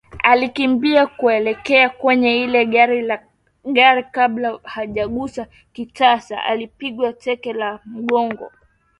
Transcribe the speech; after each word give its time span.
Alikimbia 0.23 1.07
kuelekea 1.07 1.89
kwenye 1.89 2.43
il 2.43 2.65
gari 3.73 4.03
kabla 4.11 4.59
hajagusa 4.63 5.47
kitasa 5.73 6.43
alipigwa 6.43 7.13
teke 7.13 7.53
la 7.53 7.79
mgongo 7.85 8.51